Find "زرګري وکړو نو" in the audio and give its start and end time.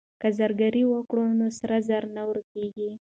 0.39-1.45